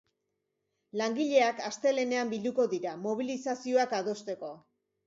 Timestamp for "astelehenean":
1.67-2.35